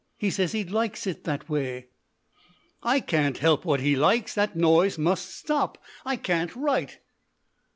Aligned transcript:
He 0.17 0.31
says 0.31 0.53
he 0.53 0.63
likes 0.63 1.05
it 1.05 1.25
that 1.25 1.47
way." 1.47 1.89
"I 2.81 3.01
can't 3.01 3.37
help 3.37 3.65
what 3.65 3.81
he 3.81 3.95
likes. 3.95 4.33
The 4.33 4.49
noise 4.55 4.97
must 4.97 5.29
stop. 5.29 5.77
I 6.03 6.15
can't 6.15 6.55
write." 6.55 6.97